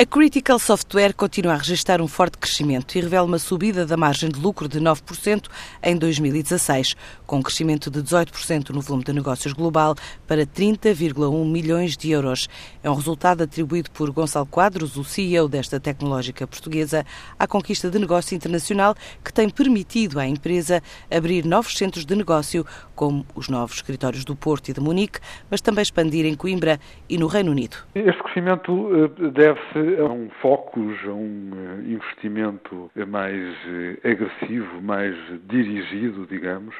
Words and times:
A 0.00 0.06
Critical 0.06 0.58
Software 0.58 1.12
continua 1.12 1.52
a 1.52 1.56
registrar 1.58 2.00
um 2.00 2.08
forte 2.08 2.38
crescimento 2.38 2.96
e 2.96 3.02
revela 3.02 3.26
uma 3.26 3.38
subida 3.38 3.84
da 3.84 3.98
margem 3.98 4.30
de 4.30 4.40
lucro 4.40 4.66
de 4.66 4.80
9% 4.80 5.46
em 5.82 5.94
2016, 5.94 6.96
com 7.26 7.36
um 7.36 7.42
crescimento 7.42 7.90
de 7.90 8.00
18% 8.00 8.70
no 8.70 8.80
volume 8.80 9.04
de 9.04 9.12
negócios 9.12 9.52
global 9.52 9.94
para 10.26 10.46
30,1 10.46 11.44
milhões 11.44 11.98
de 11.98 12.10
euros. 12.12 12.48
É 12.82 12.88
um 12.88 12.94
resultado 12.94 13.42
atribuído 13.42 13.90
por 13.90 14.10
Gonçalo 14.10 14.46
Quadros, 14.46 14.96
o 14.96 15.04
CEO 15.04 15.46
desta 15.50 15.78
tecnológica 15.78 16.46
portuguesa, 16.46 17.04
à 17.38 17.46
conquista 17.46 17.90
de 17.90 17.98
negócio 17.98 18.34
internacional 18.34 18.94
que 19.22 19.30
tem 19.30 19.50
permitido 19.50 20.18
à 20.18 20.26
empresa 20.26 20.82
abrir 21.14 21.44
novos 21.44 21.76
centros 21.76 22.06
de 22.06 22.16
negócio, 22.16 22.64
como 22.94 23.26
os 23.34 23.50
novos 23.50 23.76
escritórios 23.76 24.24
do 24.24 24.34
Porto 24.34 24.70
e 24.70 24.72
de 24.72 24.80
Munique, 24.80 25.20
mas 25.50 25.60
também 25.60 25.82
expandir 25.82 26.24
em 26.24 26.34
Coimbra 26.34 26.80
e 27.06 27.18
no 27.18 27.26
Reino 27.26 27.50
Unido. 27.50 27.76
Este 27.94 28.22
crescimento 28.22 28.88
eh, 28.94 29.30
deve-se 29.30 29.89
a 29.98 30.04
um 30.04 30.30
foco, 30.40 30.80
a 30.80 31.12
um 31.12 31.50
eh, 31.54 31.90
investimento 31.92 32.90
mais 33.08 33.56
eh, 33.66 34.10
agressivo, 34.10 34.80
mais 34.82 35.16
dirigido, 35.48 36.26
digamos, 36.26 36.74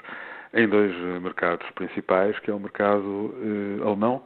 em 0.54 0.68
dois 0.68 0.94
mercados 1.22 1.68
principais, 1.70 2.38
que 2.40 2.50
é 2.50 2.54
o 2.54 2.60
mercado 2.60 3.34
eh, 3.42 3.86
alemão, 3.86 4.22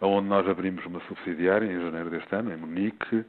onde 0.00 0.28
nós 0.28 0.48
abrimos 0.48 0.84
uma 0.86 1.00
subsidiária 1.00 1.66
em 1.66 1.80
janeiro 1.80 2.10
deste 2.10 2.34
ano, 2.34 2.52
em 2.52 2.56
Munique, 2.56 3.24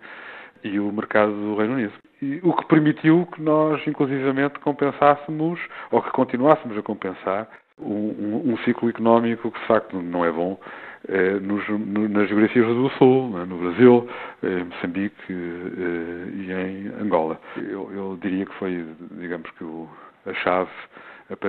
e 0.63 0.79
o 0.79 0.91
mercado 0.91 1.31
do 1.31 1.55
Reino 1.55 1.73
Unido. 1.73 1.93
E, 2.21 2.40
o 2.43 2.54
que 2.54 2.65
permitiu 2.65 3.27
que 3.34 3.41
nós, 3.41 3.85
inclusivamente, 3.88 4.59
compensássemos, 4.59 5.59
ou 5.90 6.02
que 6.02 6.12
continuássemos 6.12 6.77
a 6.77 6.81
compensar, 6.81 7.49
um, 7.81 8.52
um, 8.52 8.58
ciclo 8.59 8.90
económico 8.90 9.52
que, 9.52 9.59
de 9.59 9.67
facto, 9.67 10.02
não 10.02 10.23
é 10.23 10.31
bom 10.31 10.59
eh, 11.08 11.40
nos, 11.40 11.67
no, 11.67 12.07
nas 12.07 12.27
geografias 12.30 12.67
do 12.67 12.90
Sul, 12.91 13.30
né, 13.31 13.45
no 13.45 13.57
Brasil, 13.57 14.07
em 14.44 14.63
Moçambique 14.66 15.16
eh, 15.30 16.30
e 16.34 16.52
em 16.52 16.88
Angola. 17.02 17.40
Eu, 17.57 17.91
eu, 17.94 18.20
diria 18.21 18.45
que 18.45 18.54
foi, 18.55 18.85
digamos 19.12 19.49
que, 19.52 19.63
o, 19.63 19.90
a 20.26 20.34
chave 20.35 20.70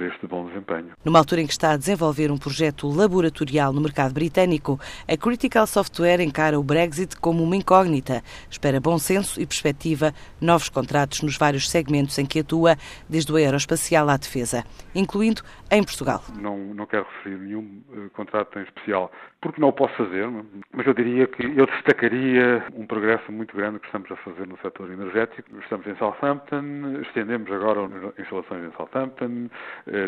este 0.02 0.27
bom 0.27 0.47
desempenho. 0.47 0.92
Numa 1.05 1.19
altura 1.19 1.41
em 1.41 1.47
que 1.47 1.52
está 1.52 1.72
a 1.72 1.77
desenvolver 1.77 2.30
um 2.30 2.38
projeto 2.38 2.88
laboratorial 2.88 3.72
no 3.72 3.80
mercado 3.80 4.12
britânico, 4.12 4.78
a 5.08 5.16
Critical 5.16 5.66
Software 5.66 6.20
encara 6.20 6.58
o 6.58 6.62
Brexit 6.62 7.16
como 7.16 7.42
uma 7.42 7.56
incógnita. 7.56 8.22
Espera 8.50 8.80
bom 8.80 8.98
senso 8.98 9.41
e 9.41 9.47
perspectiva 9.47 10.12
novos 10.41 10.69
contratos 10.69 11.22
nos 11.22 11.36
vários 11.36 11.70
segmentos 11.70 12.19
em 12.19 12.27
que 12.27 12.41
atua, 12.41 12.77
desde 13.08 13.33
o 13.33 13.36
aeroespacial 13.36 14.08
à 14.08 14.16
defesa, 14.16 14.64
incluindo 14.94 15.42
em 15.70 15.83
Portugal. 15.83 16.22
Não, 16.38 16.58
não 16.58 16.86
quero 16.86 17.06
referir 17.16 17.38
nenhum 17.38 17.83
uh, 17.91 18.10
contrato 18.10 18.58
em 18.58 18.62
especial, 18.62 19.10
porque 19.41 19.60
não 19.60 19.69
o 19.69 19.72
posso 19.72 19.94
fazer, 19.94 20.28
mas 20.72 20.86
eu 20.86 20.94
diria 20.94 21.27
que 21.27 21.42
eu 21.42 21.66
destacaria 21.66 22.64
um 22.75 22.86
progresso 22.86 23.30
muito 23.33 23.56
grande 23.56 23.80
que 23.80 23.86
estamos 23.86 24.10
a 24.10 24.16
fazer 24.16 24.47
no 24.47 24.58
setor 24.58 24.91
energético. 24.91 25.48
Estamos 25.60 25.86
em 25.86 25.97
Southampton, 25.97 27.00
estendemos 27.03 27.50
agora 27.50 27.80
instalações 28.19 28.64
em 28.64 28.77
Southampton, 28.77 29.48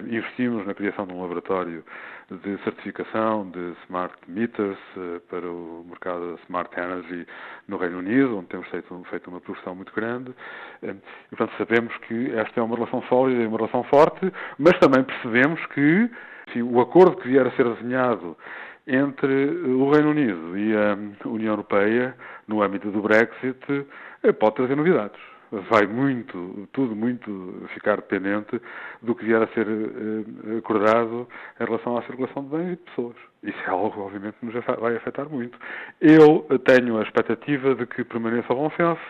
investimos 0.07 0.67
na 0.67 0.75
criação 0.75 1.07
de 1.07 1.13
um 1.13 1.21
laboratório 1.23 1.85
de 2.31 2.57
certificação 2.65 3.51
de 3.51 3.75
smart 3.85 4.15
meters 4.29 4.79
uh, 4.97 5.21
para 5.29 5.47
o 5.47 5.85
mercado 5.89 6.39
Smart 6.45 6.71
Energy 6.79 7.27
no 7.69 7.77
Reino 7.77 7.99
Unido, 7.99 8.39
onde 8.39 8.47
temos 8.47 8.69
feito, 8.69 9.07
feito 9.11 9.29
uma 9.29 9.41
produção 9.41 9.75
muito 9.75 9.93
grande. 9.95 10.35
e, 10.83 11.37
portanto, 11.37 11.53
sabemos 11.59 11.95
que 11.99 12.33
esta 12.35 12.61
é 12.61 12.63
uma 12.63 12.77
relação 12.77 13.03
sólida 13.03 13.43
e 13.43 13.47
uma 13.47 13.59
relação 13.59 13.85
forte, 13.85 14.33
mas 14.59 14.79
também 14.79 15.03
percebemos 15.05 15.65
que 15.67 16.11
enfim, 16.49 16.63
o 16.63 16.81
acordo 16.81 17.17
que 17.17 17.29
vier 17.29 17.47
a 17.47 17.51
ser 17.53 17.69
desenhado 17.75 18.37
entre 18.87 19.47
o 19.67 19.91
Reino 19.91 20.11
Unido 20.11 20.59
e 20.59 20.75
a 20.77 21.29
União 21.29 21.53
Europeia 21.53 22.15
no 22.47 22.63
âmbito 22.63 22.91
do 22.91 23.01
Brexit 23.01 23.87
eh, 24.23 24.33
pode 24.33 24.57
trazer 24.57 24.77
novidades. 24.77 25.34
Vai 25.71 25.87
muito, 25.87 26.69
tudo 26.73 26.97
muito 26.97 27.67
ficar 27.75 27.97
dependente 27.97 28.61
do 29.03 29.15
que 29.15 29.25
vier 29.25 29.43
a 29.43 29.47
ser 29.49 29.67
eh, 29.69 30.59
acordado 30.59 31.29
em 31.61 31.65
relação 31.65 31.97
à 31.97 32.03
circulação 32.03 32.45
de 32.45 32.49
bens 32.51 32.67
e 32.67 32.77
de 32.77 32.77
pessoas. 32.77 33.17
Isso 33.43 33.59
é 33.67 33.71
algo, 33.71 34.01
obviamente, 34.01 34.37
que 34.41 34.47
nos 34.47 34.55
vai 34.81 34.97
afetar 34.97 35.29
muito. 35.29 35.57
Eu 36.01 36.47
tenho 36.65 36.99
a 36.99 37.03
expectativa 37.03 37.75
de 37.75 37.87
que 37.87 38.03
permaneça 38.05 38.53
o 38.53 38.57
bom 38.57 38.71
senso, 38.71 39.01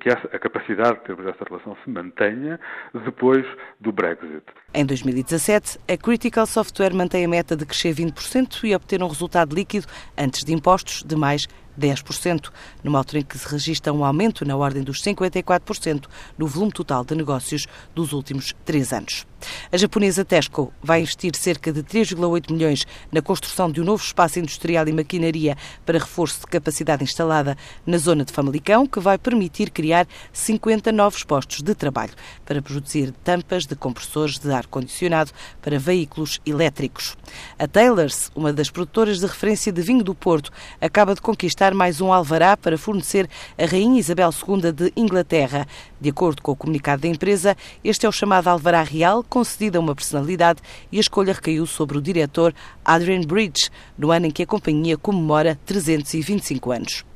que 0.00 0.08
a 0.08 0.38
capacidade 0.38 0.98
de 1.00 1.04
termos 1.04 1.26
esta 1.26 1.44
relação 1.44 1.76
se 1.82 1.90
mantenha 1.90 2.60
depois 3.04 3.44
do 3.80 3.90
Brexit. 3.90 4.44
Em 4.72 4.86
2017, 4.86 5.78
a 5.88 5.96
Critical 5.96 6.46
Software 6.46 6.94
mantém 6.94 7.24
a 7.24 7.28
meta 7.28 7.56
de 7.56 7.66
crescer 7.66 7.92
20% 7.92 8.64
e 8.64 8.74
obter 8.74 9.02
um 9.02 9.08
resultado 9.08 9.54
líquido 9.54 9.86
antes 10.16 10.44
de 10.44 10.52
impostos 10.52 11.02
de 11.02 11.16
mais 11.16 11.48
10%, 11.78 12.50
numa 12.82 12.98
altura 12.98 13.20
em 13.20 13.24
que 13.24 13.38
se 13.38 13.48
registra 13.48 13.92
um 13.92 14.04
aumento 14.04 14.44
na 14.44 14.56
ordem 14.56 14.82
dos 14.82 15.02
54% 15.02 16.06
no 16.38 16.46
volume 16.46 16.72
total 16.72 17.04
de 17.04 17.14
negócios 17.14 17.66
dos 17.94 18.12
últimos 18.12 18.54
três 18.64 18.92
anos. 18.92 19.26
A 19.72 19.76
japonesa 19.76 20.24
Tesco 20.24 20.72
vai 20.82 21.00
investir 21.00 21.36
cerca 21.36 21.72
de 21.72 21.82
3,8 21.82 22.52
milhões 22.52 22.86
na 23.10 23.22
construção 23.22 23.70
de 23.70 23.80
um 23.80 23.84
novo 23.84 24.02
espaço 24.02 24.38
industrial 24.38 24.86
e 24.88 24.92
maquinaria 24.92 25.56
para 25.84 25.98
reforço 25.98 26.40
de 26.40 26.46
capacidade 26.46 27.02
instalada 27.02 27.56
na 27.86 27.98
zona 27.98 28.24
de 28.24 28.32
Famalicão, 28.32 28.86
que 28.86 29.00
vai 29.00 29.18
permitir 29.18 29.70
criar 29.70 30.06
50 30.32 30.92
novos 30.92 31.22
postos 31.22 31.62
de 31.62 31.74
trabalho 31.74 32.12
para 32.44 32.62
produzir 32.62 33.12
tampas 33.24 33.66
de 33.66 33.74
compressores 33.74 34.38
de 34.38 34.52
ar-condicionado 34.52 35.30
para 35.60 35.78
veículos 35.78 36.40
elétricos. 36.46 37.16
A 37.58 37.66
Taylors, 37.66 38.30
uma 38.34 38.52
das 38.52 38.70
produtoras 38.70 39.20
de 39.20 39.26
referência 39.26 39.72
de 39.72 39.82
vinho 39.82 40.04
do 40.04 40.14
Porto, 40.14 40.50
acaba 40.80 41.14
de 41.14 41.20
conquistar 41.20 41.74
mais 41.74 42.00
um 42.00 42.12
alvará 42.12 42.56
para 42.56 42.78
fornecer 42.78 43.28
a 43.58 43.64
Rainha 43.64 43.98
Isabel 43.98 44.30
II 44.30 44.72
de 44.72 44.92
Inglaterra. 44.96 45.66
De 46.04 46.10
acordo 46.10 46.42
com 46.42 46.52
o 46.52 46.56
comunicado 46.56 47.00
da 47.00 47.08
empresa, 47.08 47.56
este 47.82 48.04
é 48.04 48.08
o 48.10 48.12
chamado 48.12 48.48
alvará 48.48 48.82
real, 48.82 49.24
concedido 49.24 49.78
a 49.78 49.80
uma 49.80 49.94
personalidade 49.94 50.60
e 50.92 50.98
a 50.98 51.00
escolha 51.00 51.32
recaiu 51.32 51.64
sobre 51.64 51.96
o 51.96 52.02
diretor 52.02 52.54
Adrian 52.84 53.22
Bridge, 53.22 53.70
no 53.96 54.10
ano 54.10 54.26
em 54.26 54.30
que 54.30 54.42
a 54.42 54.46
companhia 54.46 54.98
comemora 54.98 55.58
325 55.64 56.72
anos. 56.72 57.13